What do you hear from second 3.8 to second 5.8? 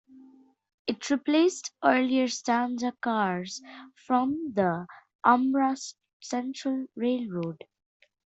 from the Umbra